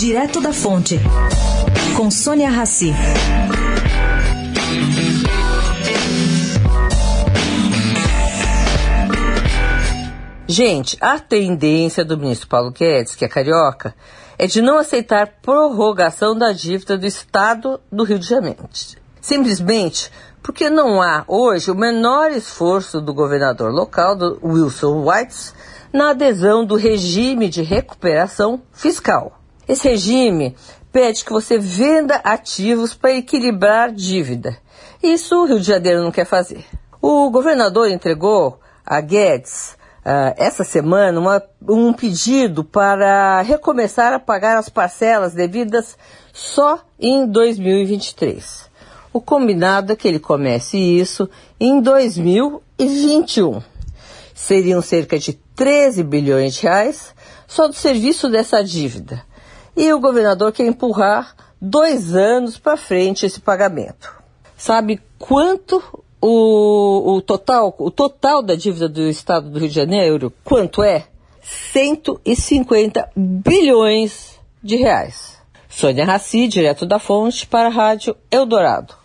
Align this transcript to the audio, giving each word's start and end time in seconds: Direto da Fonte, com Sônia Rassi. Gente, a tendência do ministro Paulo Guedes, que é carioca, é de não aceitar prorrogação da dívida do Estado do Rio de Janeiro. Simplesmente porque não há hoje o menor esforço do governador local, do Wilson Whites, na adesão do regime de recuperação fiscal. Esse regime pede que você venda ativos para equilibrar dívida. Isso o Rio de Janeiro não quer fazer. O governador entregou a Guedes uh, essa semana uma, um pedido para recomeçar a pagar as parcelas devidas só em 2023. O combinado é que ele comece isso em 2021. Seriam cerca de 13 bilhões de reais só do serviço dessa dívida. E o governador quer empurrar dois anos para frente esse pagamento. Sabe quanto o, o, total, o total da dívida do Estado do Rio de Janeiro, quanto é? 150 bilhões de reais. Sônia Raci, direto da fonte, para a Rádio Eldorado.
Direto 0.00 0.40
da 0.40 0.50
Fonte, 0.50 0.98
com 1.94 2.10
Sônia 2.10 2.48
Rassi. 2.48 2.90
Gente, 10.48 10.96
a 11.02 11.18
tendência 11.18 12.02
do 12.02 12.16
ministro 12.16 12.48
Paulo 12.48 12.70
Guedes, 12.70 13.14
que 13.14 13.26
é 13.26 13.28
carioca, 13.28 13.94
é 14.38 14.46
de 14.46 14.62
não 14.62 14.78
aceitar 14.78 15.34
prorrogação 15.42 16.34
da 16.34 16.50
dívida 16.50 16.96
do 16.96 17.06
Estado 17.06 17.78
do 17.92 18.02
Rio 18.02 18.18
de 18.18 18.26
Janeiro. 18.26 18.70
Simplesmente 19.20 20.10
porque 20.42 20.70
não 20.70 21.02
há 21.02 21.24
hoje 21.28 21.70
o 21.70 21.74
menor 21.74 22.30
esforço 22.30 23.02
do 23.02 23.12
governador 23.12 23.70
local, 23.70 24.16
do 24.16 24.40
Wilson 24.42 25.06
Whites, 25.06 25.54
na 25.92 26.12
adesão 26.12 26.64
do 26.64 26.76
regime 26.76 27.50
de 27.50 27.60
recuperação 27.60 28.62
fiscal. 28.72 29.39
Esse 29.70 29.88
regime 29.88 30.56
pede 30.90 31.24
que 31.24 31.30
você 31.30 31.56
venda 31.56 32.16
ativos 32.24 32.92
para 32.92 33.12
equilibrar 33.12 33.92
dívida. 33.92 34.58
Isso 35.00 35.36
o 35.36 35.44
Rio 35.44 35.60
de 35.60 35.66
Janeiro 35.66 36.02
não 36.02 36.10
quer 36.10 36.24
fazer. 36.24 36.64
O 37.00 37.30
governador 37.30 37.88
entregou 37.88 38.58
a 38.84 39.00
Guedes 39.00 39.76
uh, 40.00 40.34
essa 40.36 40.64
semana 40.64 41.20
uma, 41.20 41.40
um 41.68 41.92
pedido 41.92 42.64
para 42.64 43.42
recomeçar 43.42 44.12
a 44.12 44.18
pagar 44.18 44.58
as 44.58 44.68
parcelas 44.68 45.34
devidas 45.34 45.96
só 46.32 46.80
em 46.98 47.24
2023. 47.24 48.68
O 49.12 49.20
combinado 49.20 49.92
é 49.92 49.96
que 49.96 50.08
ele 50.08 50.18
comece 50.18 50.76
isso 50.76 51.30
em 51.60 51.80
2021. 51.80 53.62
Seriam 54.34 54.82
cerca 54.82 55.16
de 55.16 55.34
13 55.54 56.02
bilhões 56.02 56.54
de 56.54 56.62
reais 56.62 57.14
só 57.46 57.68
do 57.68 57.74
serviço 57.74 58.28
dessa 58.28 58.64
dívida. 58.64 59.29
E 59.76 59.92
o 59.92 60.00
governador 60.00 60.52
quer 60.52 60.66
empurrar 60.66 61.34
dois 61.60 62.14
anos 62.14 62.58
para 62.58 62.76
frente 62.76 63.26
esse 63.26 63.40
pagamento. 63.40 64.12
Sabe 64.56 65.00
quanto 65.18 65.82
o, 66.20 67.16
o, 67.16 67.22
total, 67.22 67.74
o 67.78 67.90
total 67.90 68.42
da 68.42 68.54
dívida 68.54 68.88
do 68.88 69.08
Estado 69.08 69.48
do 69.48 69.58
Rio 69.58 69.68
de 69.68 69.74
Janeiro, 69.74 70.32
quanto 70.44 70.82
é? 70.82 71.06
150 71.42 73.10
bilhões 73.16 74.38
de 74.62 74.76
reais. 74.76 75.38
Sônia 75.68 76.04
Raci, 76.04 76.46
direto 76.46 76.84
da 76.84 76.98
fonte, 76.98 77.46
para 77.46 77.68
a 77.68 77.72
Rádio 77.72 78.16
Eldorado. 78.30 78.99